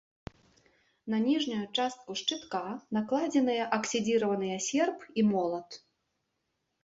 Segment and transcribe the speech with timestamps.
[1.13, 2.61] На ніжнюю частку шчытка
[2.97, 5.69] накладзеныя аксідзіраваныя серп і молат.